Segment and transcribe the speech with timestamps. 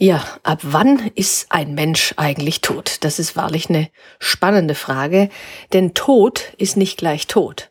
[0.00, 2.98] Ja, ab wann ist ein Mensch eigentlich tot?
[3.00, 3.88] Das ist wahrlich eine
[4.20, 5.28] spannende Frage,
[5.72, 7.70] denn Tod ist nicht gleich tot.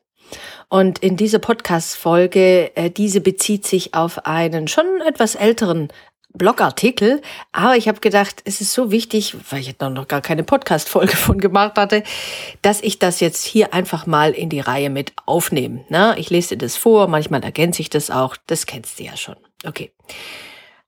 [0.68, 5.88] Und in dieser Podcast-Folge, äh, diese bezieht sich auf einen schon etwas älteren
[6.34, 7.22] Blogartikel,
[7.54, 11.38] aber ich habe gedacht, es ist so wichtig, weil ich noch gar keine Podcast-Folge von
[11.38, 12.04] gemacht hatte,
[12.62, 15.86] dass ich das jetzt hier einfach mal in die Reihe mit aufnehme.
[15.88, 19.16] Na, ich lese dir das vor, manchmal ergänze ich das auch, das kennst du ja
[19.16, 19.38] schon.
[19.66, 19.94] Okay.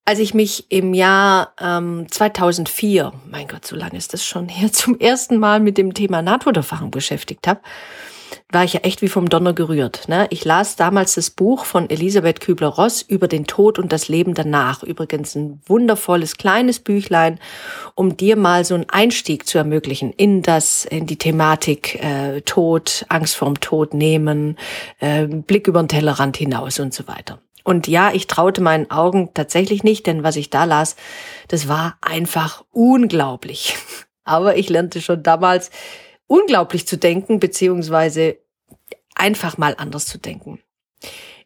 [0.06, 4.72] Als ich mich im Jahr ähm, 2004, mein Gott, so lange ist das schon her,
[4.72, 7.62] zum ersten Mal mit dem Thema Nahtoderfahrung beschäftigt habe,
[8.52, 10.08] war ich ja echt wie vom Donner gerührt.
[10.08, 10.28] Ne?
[10.32, 14.84] Ich las damals das Buch von Elisabeth Kübler-Ross über den Tod und das Leben danach.
[14.84, 17.40] Übrigens ein wundervolles kleines Büchlein,
[17.96, 23.06] um dir mal so einen Einstieg zu ermöglichen in das, in die Thematik äh, Tod,
[23.10, 24.58] Angst vorm Tod nehmen,
[25.00, 27.40] äh, Blick über den Tellerrand hinaus und so weiter.
[27.70, 30.96] Und ja, ich traute meinen Augen tatsächlich nicht, denn was ich da las,
[31.50, 33.78] das war einfach unglaublich.
[34.24, 35.70] Aber ich lernte schon damals
[36.26, 38.38] unglaublich zu denken, beziehungsweise
[39.14, 40.58] einfach mal anders zu denken.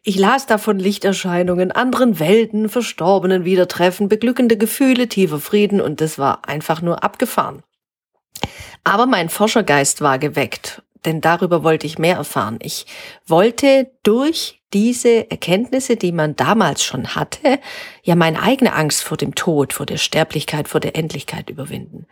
[0.02, 6.48] Ich las davon Lichterscheinungen, anderen Welten, Verstorbenen wiedertreffen, beglückende Gefühle, tiefer Frieden und das war
[6.48, 7.62] einfach nur abgefahren.
[8.82, 12.58] Aber mein Forschergeist war geweckt, denn darüber wollte ich mehr erfahren.
[12.62, 12.86] Ich
[13.26, 17.60] wollte durch diese Erkenntnisse, die man damals schon hatte,
[18.02, 22.06] ja meine eigene Angst vor dem Tod, vor der Sterblichkeit, vor der Endlichkeit überwinden.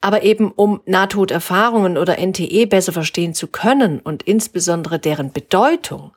[0.00, 6.12] Aber eben um Nahtoderfahrungen oder NTE besser verstehen zu können und insbesondere deren Bedeutung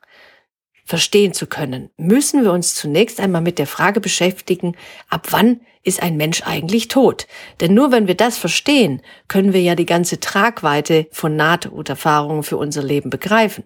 [0.84, 4.76] verstehen zu können, müssen wir uns zunächst einmal mit der Frage beschäftigen,
[5.08, 7.26] ab wann ist ein Mensch eigentlich tot?
[7.60, 12.56] Denn nur wenn wir das verstehen, können wir ja die ganze Tragweite von Nahtoderfahrungen für
[12.56, 13.64] unser Leben begreifen.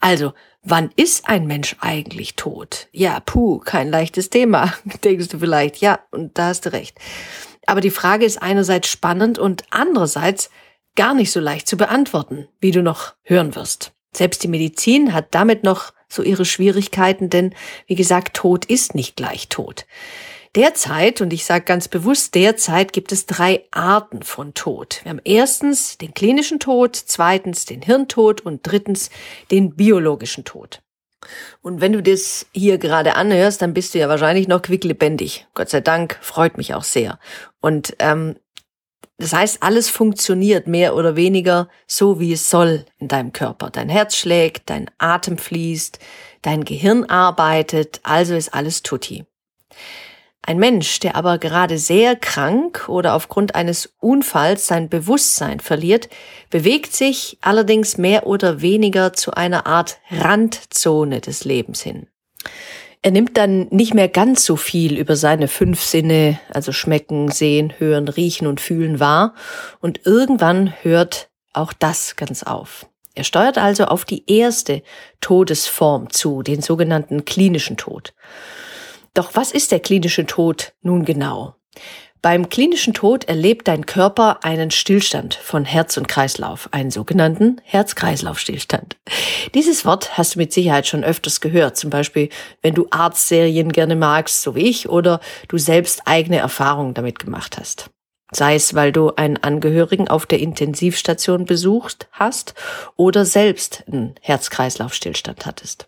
[0.00, 2.88] Also, wann ist ein Mensch eigentlich tot?
[2.92, 4.72] Ja, puh, kein leichtes Thema,
[5.04, 5.78] denkst du vielleicht.
[5.78, 6.98] Ja, und da hast du recht.
[7.66, 10.50] Aber die Frage ist einerseits spannend und andererseits
[10.96, 13.92] gar nicht so leicht zu beantworten, wie du noch hören wirst.
[14.14, 17.54] Selbst die Medizin hat damit noch so ihre Schwierigkeiten, denn
[17.86, 19.86] wie gesagt, Tod ist nicht gleich Tod.
[20.54, 25.00] Derzeit, und ich sage ganz bewusst derzeit, gibt es drei Arten von Tod.
[25.02, 29.08] Wir haben erstens den klinischen Tod, zweitens den Hirntod und drittens
[29.50, 30.82] den biologischen Tod.
[31.62, 35.46] Und wenn du das hier gerade anhörst, dann bist du ja wahrscheinlich noch quicklebendig.
[35.54, 37.18] Gott sei Dank, freut mich auch sehr.
[37.60, 38.36] Und ähm,
[39.16, 43.70] das heißt, alles funktioniert mehr oder weniger so, wie es soll in deinem Körper.
[43.70, 45.98] Dein Herz schlägt, dein Atem fließt,
[46.42, 49.24] dein Gehirn arbeitet, also ist alles tutti.
[50.44, 56.08] Ein Mensch, der aber gerade sehr krank oder aufgrund eines Unfalls sein Bewusstsein verliert,
[56.50, 62.08] bewegt sich allerdings mehr oder weniger zu einer Art Randzone des Lebens hin.
[63.02, 67.72] Er nimmt dann nicht mehr ganz so viel über seine fünf Sinne, also schmecken, sehen,
[67.78, 69.34] hören, riechen und fühlen wahr,
[69.80, 72.86] und irgendwann hört auch das ganz auf.
[73.14, 74.82] Er steuert also auf die erste
[75.20, 78.14] Todesform zu, den sogenannten klinischen Tod.
[79.14, 81.56] Doch was ist der klinische Tod nun genau?
[82.22, 88.96] Beim klinischen Tod erlebt dein Körper einen Stillstand von Herz und Kreislauf, einen sogenannten Herz-Kreislauf-Stillstand.
[89.54, 92.28] Dieses Wort hast du mit Sicherheit schon öfters gehört, zum Beispiel
[92.62, 97.58] wenn du Arztserien gerne magst, so wie ich, oder du selbst eigene Erfahrungen damit gemacht
[97.58, 97.90] hast.
[98.30, 102.54] Sei es, weil du einen Angehörigen auf der Intensivstation besucht hast
[102.96, 105.86] oder selbst einen Herz-Kreislauf-Stillstand hattest.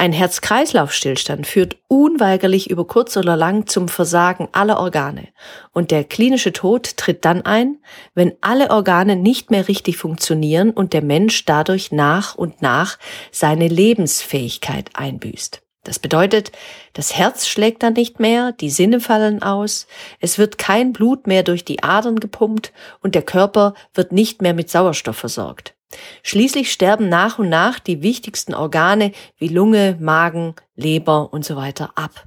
[0.00, 5.28] Ein Herz-Kreislauf-Stillstand führt unweigerlich über kurz oder lang zum Versagen aller Organe.
[5.72, 7.76] Und der klinische Tod tritt dann ein,
[8.14, 12.98] wenn alle Organe nicht mehr richtig funktionieren und der Mensch dadurch nach und nach
[13.30, 15.60] seine Lebensfähigkeit einbüßt.
[15.84, 16.50] Das bedeutet,
[16.94, 19.86] das Herz schlägt dann nicht mehr, die Sinne fallen aus,
[20.18, 22.72] es wird kein Blut mehr durch die Adern gepumpt
[23.02, 25.74] und der Körper wird nicht mehr mit Sauerstoff versorgt.
[26.22, 31.92] Schließlich sterben nach und nach die wichtigsten Organe wie Lunge, Magen, Leber und so weiter
[31.96, 32.26] ab.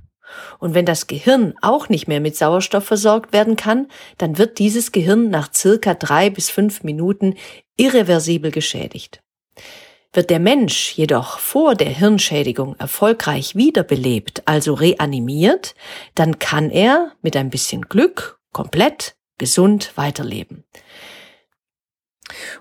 [0.60, 3.88] Und wenn das Gehirn auch nicht mehr mit Sauerstoff versorgt werden kann,
[4.18, 7.36] dann wird dieses Gehirn nach circa drei bis fünf Minuten
[7.78, 9.22] irreversibel geschädigt.
[10.12, 15.74] Wird der Mensch jedoch vor der Hirnschädigung erfolgreich wiederbelebt, also reanimiert,
[16.14, 20.64] dann kann er mit ein bisschen Glück komplett gesund weiterleben.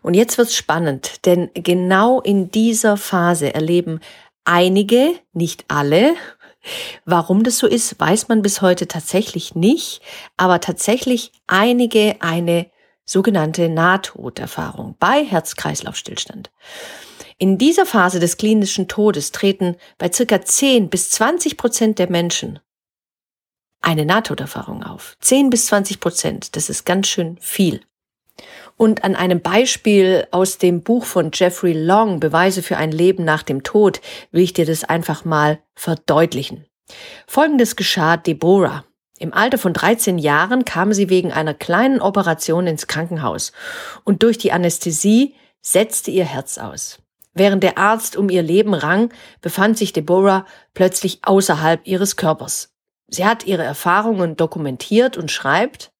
[0.03, 4.00] Und jetzt wird's spannend, denn genau in dieser Phase erleben
[4.44, 6.14] einige, nicht alle,
[7.05, 10.00] Warum das so ist, weiß man bis heute tatsächlich nicht,
[10.37, 12.70] aber tatsächlich einige eine
[13.05, 16.50] sogenannte Nahtoderfahrung bei Herz-Kreislauf-Stillstand.
[17.38, 22.61] In dieser Phase des klinischen Todes treten bei circa 10 bis 20 Prozent der Menschen
[23.81, 25.17] eine Nahtoderfahrung auf.
[25.20, 27.81] 10 bis 20 Prozent, das ist ganz schön viel.
[28.76, 33.42] Und an einem Beispiel aus dem Buch von Jeffrey Long, Beweise für ein Leben nach
[33.42, 34.00] dem Tod,
[34.30, 36.66] will ich dir das einfach mal verdeutlichen.
[37.26, 38.84] Folgendes geschah Deborah.
[39.18, 43.52] Im Alter von 13 Jahren kam sie wegen einer kleinen Operation ins Krankenhaus
[44.04, 46.98] und durch die Anästhesie setzte ihr Herz aus.
[47.34, 50.44] Während der Arzt um ihr Leben rang, befand sich Deborah
[50.74, 52.74] plötzlich außerhalb ihres Körpers.
[53.08, 55.92] Sie hat ihre Erfahrungen dokumentiert und schreibt,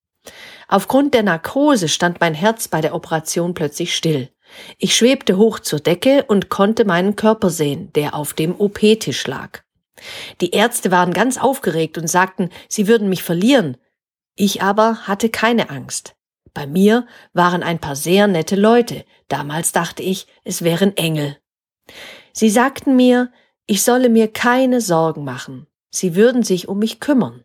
[0.73, 4.31] Aufgrund der Narkose stand mein Herz bei der Operation plötzlich still.
[4.79, 9.61] Ich schwebte hoch zur Decke und konnte meinen Körper sehen, der auf dem OP-Tisch lag.
[10.41, 13.77] Die Ärzte waren ganz aufgeregt und sagten, sie würden mich verlieren.
[14.35, 16.15] Ich aber hatte keine Angst.
[16.55, 19.05] Bei mir waren ein paar sehr nette Leute.
[19.29, 21.37] Damals dachte ich, es wären Engel.
[22.33, 23.31] Sie sagten mir,
[23.67, 25.67] ich solle mir keine Sorgen machen.
[25.91, 27.45] Sie würden sich um mich kümmern.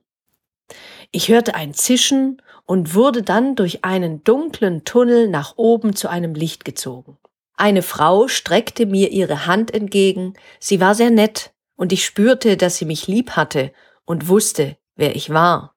[1.11, 6.35] Ich hörte ein Zischen und wurde dann durch einen dunklen Tunnel nach oben zu einem
[6.35, 7.17] Licht gezogen.
[7.55, 12.77] Eine Frau streckte mir ihre Hand entgegen, sie war sehr nett, und ich spürte, dass
[12.77, 13.71] sie mich lieb hatte
[14.05, 15.75] und wusste, wer ich war.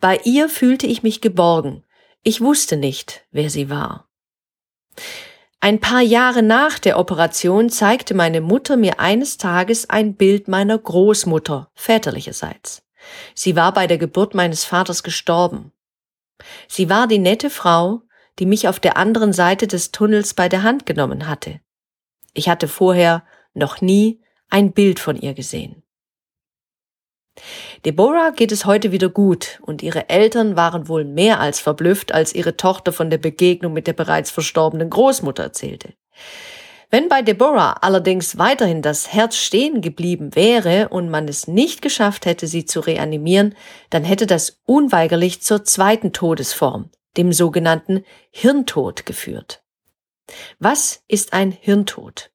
[0.00, 1.84] Bei ihr fühlte ich mich geborgen,
[2.22, 4.08] ich wusste nicht, wer sie war.
[5.60, 10.78] Ein paar Jahre nach der Operation zeigte meine Mutter mir eines Tages ein Bild meiner
[10.78, 12.82] Großmutter väterlicherseits.
[13.34, 15.72] Sie war bei der Geburt meines Vaters gestorben.
[16.68, 18.02] Sie war die nette Frau,
[18.38, 21.60] die mich auf der anderen Seite des Tunnels bei der Hand genommen hatte.
[22.34, 23.24] Ich hatte vorher
[23.54, 25.82] noch nie ein Bild von ihr gesehen.
[27.84, 32.34] Deborah geht es heute wieder gut und ihre Eltern waren wohl mehr als verblüfft, als
[32.34, 35.94] ihre Tochter von der Begegnung mit der bereits verstorbenen Großmutter erzählte.
[36.94, 42.26] Wenn bei Deborah allerdings weiterhin das Herz stehen geblieben wäre und man es nicht geschafft
[42.26, 43.54] hätte, sie zu reanimieren,
[43.88, 49.62] dann hätte das unweigerlich zur zweiten Todesform, dem sogenannten Hirntod geführt.
[50.58, 52.30] Was ist ein Hirntod?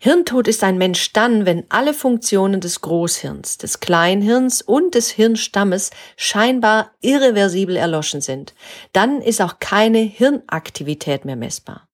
[0.00, 5.92] Hirntod ist ein Mensch dann, wenn alle Funktionen des Großhirns, des Kleinhirns und des Hirnstammes
[6.16, 8.54] scheinbar irreversibel erloschen sind.
[8.92, 11.85] Dann ist auch keine Hirnaktivität mehr messbar.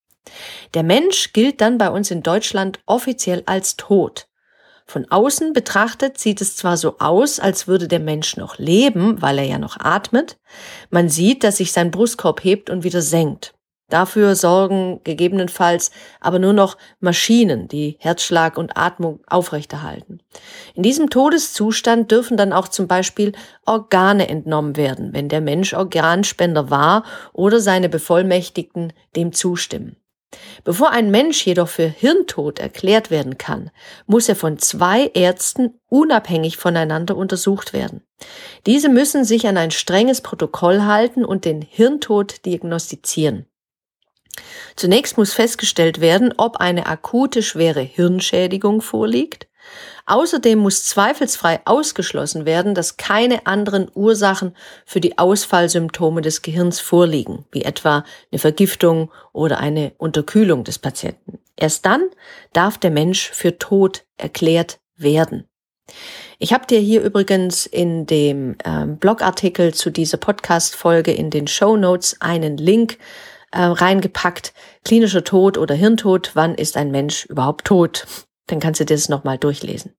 [0.75, 4.29] Der Mensch gilt dann bei uns in Deutschland offiziell als tot.
[4.87, 9.39] Von außen betrachtet sieht es zwar so aus, als würde der Mensch noch leben, weil
[9.39, 10.39] er ja noch atmet.
[10.91, 13.55] Man sieht, dass sich sein Brustkorb hebt und wieder senkt.
[13.89, 20.21] Dafür sorgen gegebenenfalls aber nur noch Maschinen, die Herzschlag und Atmung aufrechterhalten.
[20.75, 23.33] In diesem Todeszustand dürfen dann auch zum Beispiel
[23.67, 27.05] Organe entnommen werden, wenn der Mensch Organspender war
[27.35, 29.97] oder seine Bevollmächtigten dem zustimmen.
[30.65, 33.71] Bevor ein Mensch jedoch für Hirntod erklärt werden kann,
[34.07, 38.03] muss er von zwei Ärzten unabhängig voneinander untersucht werden.
[38.67, 43.47] Diese müssen sich an ein strenges Protokoll halten und den Hirntod diagnostizieren.
[44.77, 49.47] Zunächst muss festgestellt werden, ob eine akute schwere Hirnschädigung vorliegt
[50.07, 57.45] Außerdem muss zweifelsfrei ausgeschlossen werden, dass keine anderen Ursachen für die Ausfallsymptome des Gehirns vorliegen,
[57.53, 61.39] wie etwa eine Vergiftung oder eine Unterkühlung des Patienten.
[61.57, 62.09] Erst dann
[62.53, 65.49] darf der Mensch für tot erklärt werden.
[66.39, 71.77] Ich habe dir hier übrigens in dem ähm, Blogartikel zu dieser Podcast-Folge in den Show
[71.77, 72.99] Notes einen Link
[73.53, 74.53] äh, reingepackt.
[74.85, 78.07] Klinischer Tod oder Hirntod, wann ist ein Mensch überhaupt tot?
[78.47, 79.95] Dann kannst du dir das nochmal durchlesen.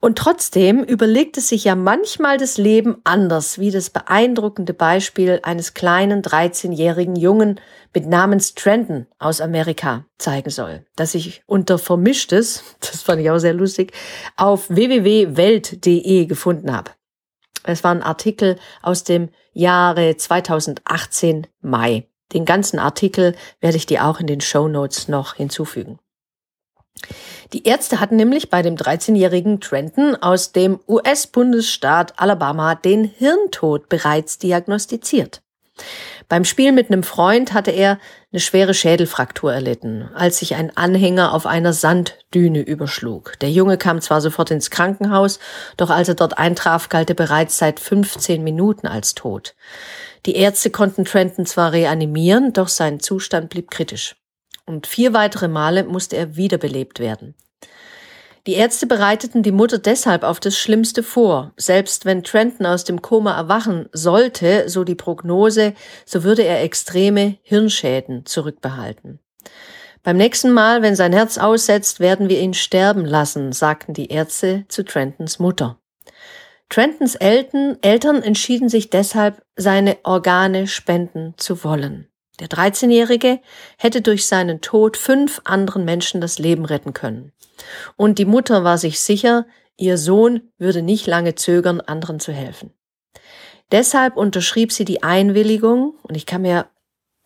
[0.00, 5.74] Und trotzdem überlegt es sich ja manchmal das Leben anders, wie das beeindruckende Beispiel eines
[5.74, 7.60] kleinen 13-jährigen Jungen
[7.92, 13.38] mit Namens Trenton aus Amerika zeigen soll, das ich unter Vermischtes, das fand ich auch
[13.38, 13.92] sehr lustig,
[14.36, 16.92] auf www.welt.de gefunden habe.
[17.64, 22.08] Es war ein Artikel aus dem Jahre 2018 Mai.
[22.32, 25.98] Den ganzen Artikel werde ich dir auch in den Show Notes noch hinzufügen.
[27.52, 34.38] Die Ärzte hatten nämlich bei dem 13-jährigen Trenton aus dem US-Bundesstaat Alabama den Hirntod bereits
[34.38, 35.40] diagnostiziert.
[36.28, 37.98] Beim Spiel mit einem Freund hatte er
[38.32, 43.38] eine schwere Schädelfraktur erlitten, als sich ein Anhänger auf einer Sanddüne überschlug.
[43.40, 45.38] Der Junge kam zwar sofort ins Krankenhaus,
[45.78, 49.54] doch als er dort eintraf, galt er bereits seit 15 Minuten als tot.
[50.26, 54.16] Die Ärzte konnten Trenton zwar reanimieren, doch sein Zustand blieb kritisch.
[54.68, 57.34] Und vier weitere Male musste er wiederbelebt werden.
[58.46, 61.52] Die Ärzte bereiteten die Mutter deshalb auf das Schlimmste vor.
[61.56, 67.38] Selbst wenn Trenton aus dem Koma erwachen sollte, so die Prognose, so würde er extreme
[67.42, 69.20] Hirnschäden zurückbehalten.
[70.02, 74.64] Beim nächsten Mal, wenn sein Herz aussetzt, werden wir ihn sterben lassen, sagten die Ärzte
[74.68, 75.78] zu Trentons Mutter.
[76.68, 82.08] Trentons Eltern, Eltern entschieden sich deshalb, seine Organe spenden zu wollen.
[82.40, 83.40] Der 13-Jährige
[83.76, 87.32] hätte durch seinen Tod fünf anderen Menschen das Leben retten können.
[87.96, 92.72] Und die Mutter war sich sicher, ihr Sohn würde nicht lange zögern, anderen zu helfen.
[93.70, 96.66] Deshalb unterschrieb sie die Einwilligung, und ich kann mir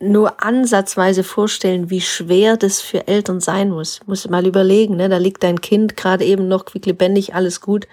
[0.01, 4.01] nur ansatzweise vorstellen, wie schwer das für Eltern sein muss.
[4.07, 5.09] Muss mal überlegen, ne?
[5.09, 7.87] da liegt dein Kind gerade eben noch quicklebendig, alles gut.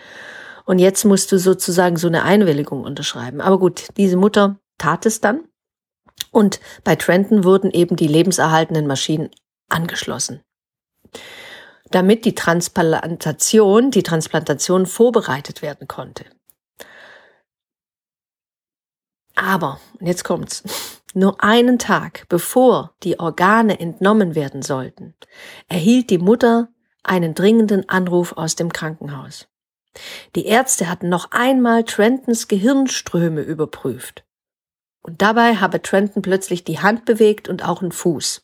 [0.66, 3.42] Und jetzt musst du sozusagen so eine Einwilligung unterschreiben.
[3.42, 5.49] Aber gut, diese Mutter tat es dann.
[6.32, 9.30] Und bei Trenton wurden eben die lebenserhaltenden Maschinen
[9.70, 10.42] angeschlossen
[11.92, 16.26] damit die Transplantation, die Transplantation vorbereitet werden konnte.
[19.36, 20.64] Aber, und jetzt kommt's,
[21.14, 25.16] nur einen Tag bevor die Organe entnommen werden sollten,
[25.68, 26.70] erhielt die Mutter
[27.04, 29.48] einen dringenden Anruf aus dem Krankenhaus.
[30.36, 34.24] Die Ärzte hatten noch einmal Trentons Gehirnströme überprüft.
[35.02, 38.42] Und dabei habe Trenton plötzlich die Hand bewegt und auch einen Fuß.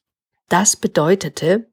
[0.50, 1.70] Das bedeutete,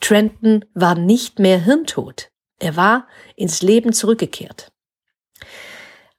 [0.00, 2.30] Trenton war nicht mehr hirntot.
[2.58, 4.72] Er war ins Leben zurückgekehrt.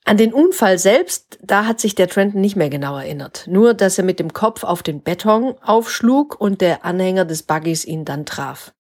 [0.06, 3.46] An den Unfall selbst, da hat sich der Trenton nicht mehr genau erinnert.
[3.48, 7.86] Nur, dass er mit dem Kopf auf den Beton aufschlug und der Anhänger des Buggys
[7.86, 8.74] ihn dann traf.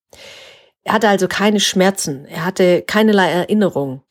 [0.83, 2.25] Er hatte also keine Schmerzen.
[2.25, 4.01] Er hatte keinerlei Erinnerung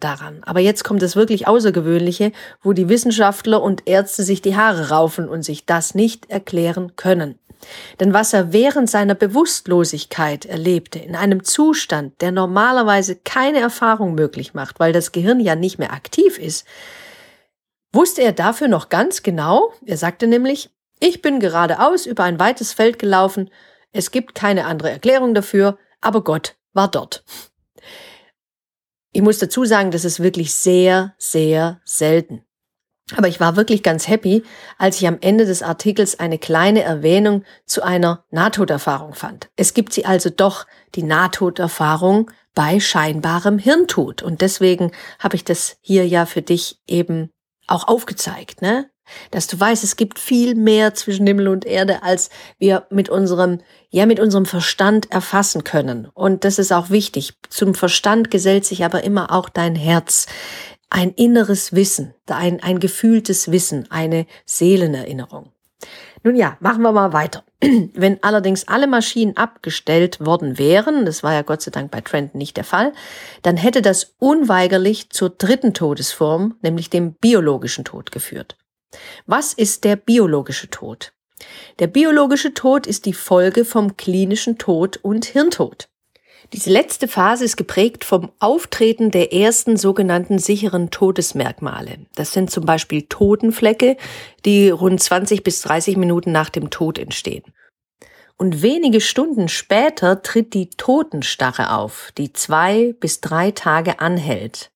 [0.00, 0.42] daran.
[0.44, 2.32] Aber jetzt kommt das wirklich Außergewöhnliche,
[2.62, 7.38] wo die Wissenschaftler und Ärzte sich die Haare raufen und sich das nicht erklären können.
[8.00, 14.54] Denn was er während seiner Bewusstlosigkeit erlebte, in einem Zustand, der normalerweise keine Erfahrung möglich
[14.54, 16.66] macht, weil das Gehirn ja nicht mehr aktiv ist,
[17.92, 20.70] wusste er dafür noch ganz genau, er sagte nämlich,
[21.00, 23.50] ich bin geradeaus über ein weites Feld gelaufen,
[23.92, 27.24] es gibt keine andere Erklärung dafür, aber Gott war dort.
[29.18, 32.44] Ich muss dazu sagen, das ist wirklich sehr, sehr selten.
[33.16, 34.44] Aber ich war wirklich ganz happy,
[34.78, 39.50] als ich am Ende des Artikels eine kleine Erwähnung zu einer Nahtoderfahrung fand.
[39.56, 44.22] Es gibt sie also doch, die Nahtoderfahrung bei scheinbarem Hirntod.
[44.22, 47.30] Und deswegen habe ich das hier ja für dich eben
[47.66, 48.88] auch aufgezeigt, ne?
[49.30, 53.60] Dass du weißt, es gibt viel mehr zwischen Himmel und Erde, als wir mit unserem,
[53.90, 56.08] ja, mit unserem Verstand erfassen können.
[56.12, 57.34] Und das ist auch wichtig.
[57.48, 60.26] Zum Verstand gesellt sich aber immer auch dein Herz
[60.90, 65.52] ein inneres Wissen, ein, ein gefühltes Wissen, eine Seelenerinnerung.
[66.24, 67.44] Nun ja, machen wir mal weiter.
[67.60, 72.34] Wenn allerdings alle Maschinen abgestellt worden wären, das war ja Gott sei Dank bei Trent
[72.34, 72.92] nicht der Fall,
[73.42, 78.56] dann hätte das unweigerlich zur dritten Todesform, nämlich dem biologischen Tod geführt.
[79.26, 81.12] Was ist der biologische Tod?
[81.78, 85.88] Der biologische Tod ist die Folge vom klinischen Tod und Hirntod.
[86.52, 92.06] Diese letzte Phase ist geprägt vom Auftreten der ersten sogenannten sicheren Todesmerkmale.
[92.14, 93.98] Das sind zum Beispiel Totenflecke,
[94.46, 97.44] die rund 20 bis 30 Minuten nach dem Tod entstehen.
[98.38, 104.70] Und wenige Stunden später tritt die Totenstarre auf, die zwei bis drei Tage anhält.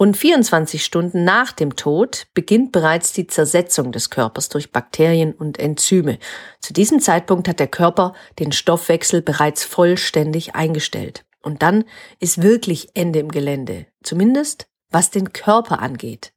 [0.00, 5.58] Rund 24 Stunden nach dem Tod beginnt bereits die Zersetzung des Körpers durch Bakterien und
[5.58, 6.18] Enzyme.
[6.58, 11.26] Zu diesem Zeitpunkt hat der Körper den Stoffwechsel bereits vollständig eingestellt.
[11.42, 11.84] Und dann
[12.18, 16.32] ist wirklich Ende im Gelände, zumindest was den Körper angeht.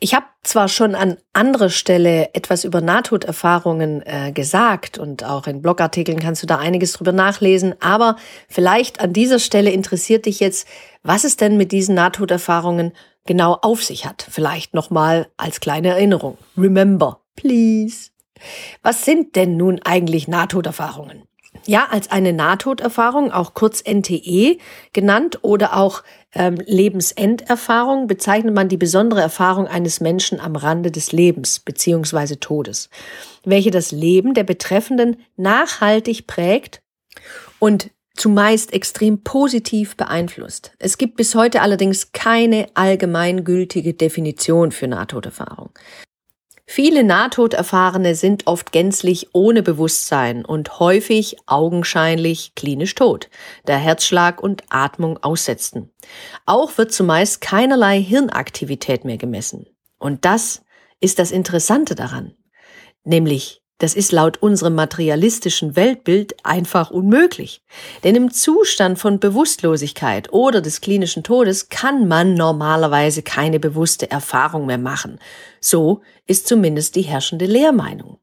[0.03, 5.63] Ich habe zwar schon an anderer Stelle etwas über Nahtoderfahrungen äh, gesagt und auch in
[5.63, 8.17] Blogartikeln kannst du da einiges drüber nachlesen, aber
[8.49, 10.67] vielleicht an dieser Stelle interessiert dich jetzt,
[11.05, 12.95] was es denn mit diesen Nahtoderfahrungen
[13.27, 14.27] genau auf sich hat.
[14.29, 16.37] Vielleicht nochmal als kleine Erinnerung.
[16.59, 18.11] Remember, please.
[18.83, 21.23] Was sind denn nun eigentlich Nahtoderfahrungen?
[21.65, 24.59] Ja, als eine Nahtoderfahrung, auch kurz NTE
[24.93, 26.03] genannt oder auch
[26.35, 32.89] ähm, Lebensenderfahrung, bezeichnet man die besondere Erfahrung eines Menschen am Rande des Lebens beziehungsweise Todes,
[33.45, 36.83] welche das Leben der Betreffenden nachhaltig prägt
[37.59, 40.73] und zumeist extrem positiv beeinflusst.
[40.79, 45.71] Es gibt bis heute allerdings keine allgemeingültige Definition für Nahtoderfahrung.
[46.65, 53.29] Viele Nahtoderfahrene sind oft gänzlich ohne Bewusstsein und häufig augenscheinlich klinisch tot,
[53.65, 55.91] da Herzschlag und Atmung aussetzten.
[56.47, 59.67] Auch wird zumeist keinerlei Hirnaktivität mehr gemessen.
[59.99, 60.63] Und das
[61.01, 62.35] ist das Interessante daran,
[63.05, 67.63] nämlich das ist laut unserem materialistischen Weltbild einfach unmöglich.
[68.05, 74.67] Denn im Zustand von Bewusstlosigkeit oder des klinischen Todes kann man normalerweise keine bewusste Erfahrung
[74.67, 75.19] mehr machen.
[75.61, 78.19] So ist zumindest die herrschende Lehrmeinung.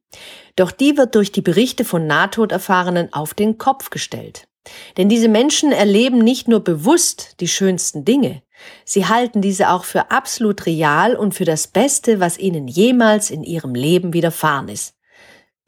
[0.55, 4.47] Doch die wird durch die Berichte von Nahtoderfahrenen auf den Kopf gestellt.
[4.95, 8.43] Denn diese Menschen erleben nicht nur bewusst die schönsten Dinge,
[8.85, 13.43] sie halten diese auch für absolut real und für das Beste, was ihnen jemals in
[13.43, 14.93] ihrem Leben widerfahren ist.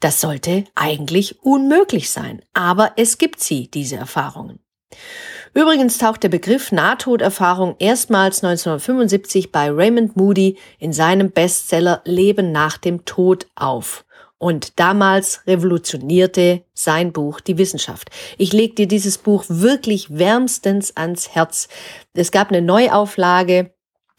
[0.02, 4.58] Das sollte eigentlich unmöglich sein, aber es gibt sie, diese Erfahrungen.
[5.54, 12.78] Übrigens taucht der Begriff Nahtoderfahrung erstmals 1975 bei Raymond Moody in seinem Bestseller Leben nach
[12.78, 14.04] dem Tod auf.
[14.38, 18.10] Und damals revolutionierte sein Buch die Wissenschaft.
[18.38, 21.68] Ich leg dir dieses Buch wirklich wärmstens ans Herz.
[22.12, 23.72] Es gab eine Neuauflage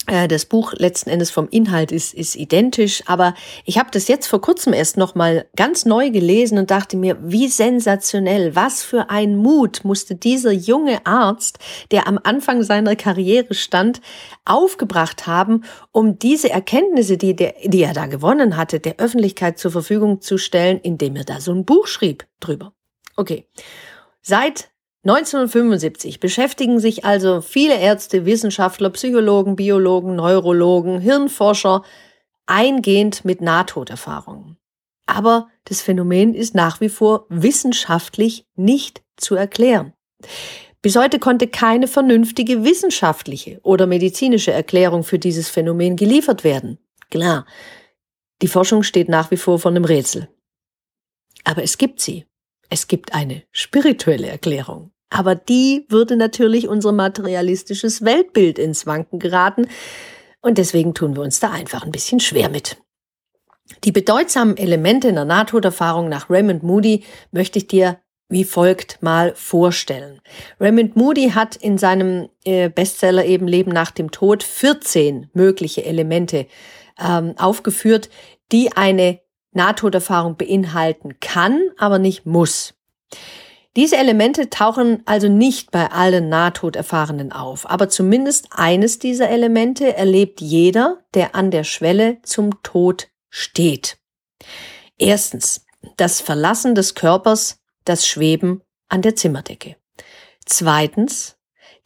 [0.06, 3.34] das Buch letzten Endes vom Inhalt ist, ist identisch, aber
[3.64, 7.18] ich habe das jetzt vor kurzem erst noch mal ganz neu gelesen und dachte mir,
[7.22, 11.60] wie sensationell, was für ein Mut musste dieser junge Arzt,
[11.92, 14.02] der am Anfang seiner Karriere stand,
[14.44, 19.72] aufgebracht haben, um diese Erkenntnisse, die, der, die er da gewonnen hatte, der Öffentlichkeit zur
[19.72, 22.74] Verfügung zu stellen, indem er da so ein Buch schrieb drüber.
[23.16, 23.48] Okay.
[24.22, 24.73] Seit
[25.06, 31.84] 1975 beschäftigen sich also viele Ärzte, Wissenschaftler, Psychologen, Biologen, Neurologen, Hirnforscher
[32.46, 34.58] eingehend mit Nahtoderfahrungen.
[35.06, 39.94] Aber das Phänomen ist nach wie vor wissenschaftlich nicht zu erklären.
[40.82, 46.78] Bis heute konnte keine vernünftige wissenschaftliche oder medizinische Erklärung für dieses Phänomen geliefert werden.
[47.10, 47.46] Klar,
[48.42, 50.30] die Forschung steht nach wie vor vor einem Rätsel.
[51.44, 52.26] Aber es gibt sie.
[52.70, 54.93] Es gibt eine spirituelle Erklärung.
[55.14, 59.68] Aber die würde natürlich unser materialistisches Weltbild ins Wanken geraten.
[60.42, 62.78] Und deswegen tun wir uns da einfach ein bisschen schwer mit.
[63.84, 68.00] Die bedeutsamen Elemente in der Nahtoderfahrung nach Raymond Moody möchte ich dir
[68.30, 70.20] wie folgt mal vorstellen.
[70.60, 76.48] Raymond Moody hat in seinem äh, Bestseller eben Leben nach dem Tod 14 mögliche Elemente
[77.00, 78.10] ähm, aufgeführt,
[78.52, 79.20] die eine
[79.52, 82.74] Nahtoderfahrung beinhalten kann, aber nicht muss.
[83.76, 90.42] Diese Elemente tauchen also nicht bei allen Nahtoderfahrenen auf, aber zumindest eines dieser Elemente erlebt
[90.42, 93.98] jeder, der an der Schwelle zum Tod steht.
[95.00, 95.66] Erstens,
[95.98, 99.76] das Verlassen des Körpers, das Schweben an der Zimmerdecke.
[100.46, 101.38] Zweitens,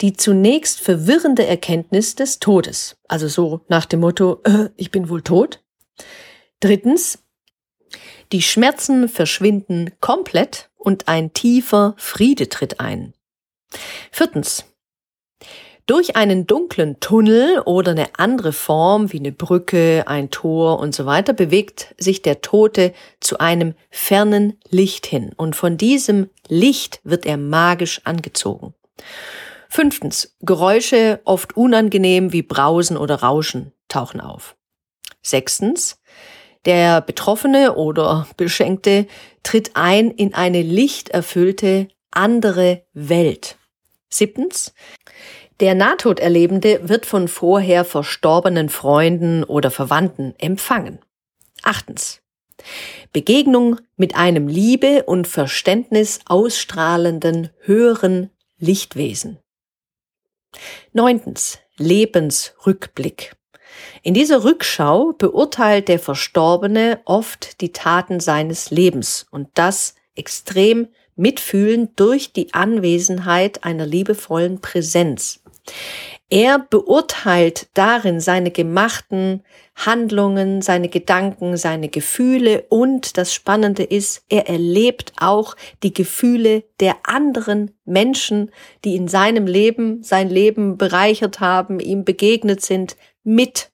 [0.01, 5.21] die zunächst verwirrende Erkenntnis des Todes, also so nach dem Motto, äh, ich bin wohl
[5.21, 5.63] tot.
[6.59, 7.23] Drittens,
[8.33, 13.13] die Schmerzen verschwinden komplett und ein tiefer Friede tritt ein.
[14.11, 14.65] Viertens.
[15.85, 21.05] Durch einen dunklen Tunnel oder eine andere Form wie eine Brücke, ein Tor und so
[21.05, 27.25] weiter bewegt sich der Tote zu einem fernen Licht hin und von diesem Licht wird
[27.25, 28.73] er magisch angezogen.
[29.69, 30.35] Fünftens.
[30.41, 34.57] Geräusche, oft unangenehm wie Brausen oder Rauschen, tauchen auf.
[35.21, 36.01] Sechstens.
[36.67, 39.07] Der Betroffene oder Beschenkte
[39.41, 43.57] tritt ein in eine lichterfüllte andere Welt.
[44.09, 44.73] Siebtens.
[45.61, 50.99] Der Nahtoderlebende wird von vorher verstorbenen Freunden oder Verwandten empfangen.
[51.63, 52.21] Achtens.
[53.13, 59.39] Begegnung mit einem Liebe und Verständnis ausstrahlenden höheren Lichtwesen.
[60.91, 61.59] Neuntens.
[61.77, 63.37] Lebensrückblick.
[64.03, 71.99] In dieser Rückschau beurteilt der Verstorbene oft die Taten seines Lebens und das extrem mitfühlend
[71.99, 75.41] durch die Anwesenheit einer liebevollen Präsenz.
[76.29, 79.43] Er beurteilt darin seine gemachten
[79.75, 86.97] Handlungen, seine Gedanken, seine Gefühle und das Spannende ist, er erlebt auch die Gefühle der
[87.03, 88.51] anderen Menschen,
[88.83, 93.71] die in seinem Leben sein Leben bereichert haben, ihm begegnet sind, mit.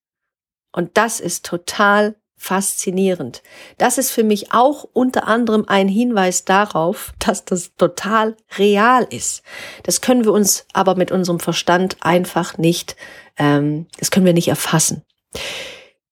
[0.72, 3.42] Und das ist total faszinierend.
[3.78, 9.44] Das ist für mich auch unter anderem ein Hinweis darauf, dass das total real ist.
[9.84, 12.98] Das können wir uns aber mit unserem Verstand einfach nicht,
[13.38, 15.04] ähm, das können wir nicht erfassen.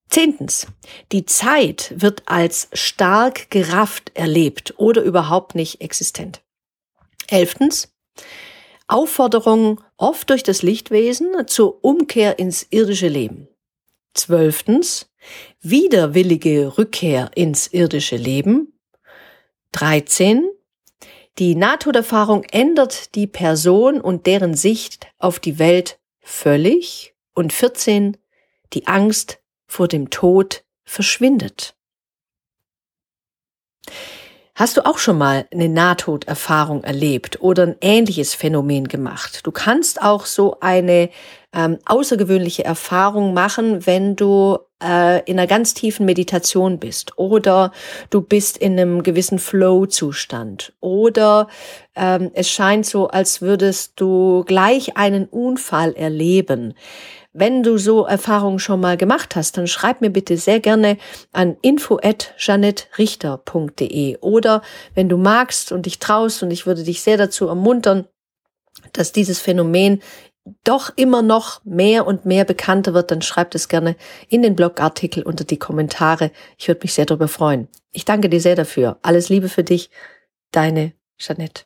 [0.10, 0.68] Zehntens.
[1.12, 6.42] Die Zeit wird als stark gerafft erlebt oder überhaupt nicht existent.
[7.28, 7.94] Elftens.
[8.92, 13.48] Aufforderung oft durch das Lichtwesen zur Umkehr ins irdische Leben.
[14.14, 15.10] Zwölftens
[15.62, 18.74] widerwillige Rückkehr ins irdische Leben.
[19.72, 20.50] 13.
[21.38, 27.16] Die Nahtoderfahrung ändert die Person und deren Sicht auf die Welt völlig.
[27.34, 28.18] Und 14.
[28.74, 31.76] Die Angst vor dem Tod verschwindet.
[34.54, 39.42] Hast du auch schon mal eine Nahtoderfahrung erlebt oder ein ähnliches Phänomen gemacht?
[39.44, 41.10] Du kannst auch so eine
[41.54, 47.72] ähm, außergewöhnliche Erfahrung machen, wenn du äh, in einer ganz tiefen Meditation bist oder
[48.10, 51.48] du bist in einem gewissen Flow-Zustand oder
[51.96, 56.74] ähm, es scheint so, als würdest du gleich einen Unfall erleben.
[57.34, 60.98] Wenn du so Erfahrungen schon mal gemacht hast, dann schreib mir bitte sehr gerne
[61.32, 64.62] an info@janettrichter.de oder
[64.96, 68.06] wenn du magst und dich traust und ich würde dich sehr dazu ermuntern,
[68.92, 70.02] dass dieses Phänomen
[70.64, 73.96] doch immer noch mehr und mehr bekannter wird, dann schreib es gerne
[74.28, 76.32] in den Blogartikel unter die Kommentare.
[76.58, 77.68] Ich würde mich sehr darüber freuen.
[77.92, 78.98] Ich danke dir sehr dafür.
[79.04, 79.92] Alles Liebe für dich,
[80.52, 81.66] deine Jeanette.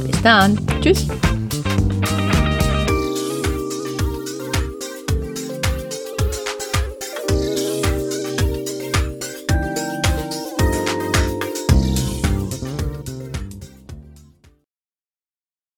[0.23, 0.57] Dann.
[0.81, 1.07] Tschüss.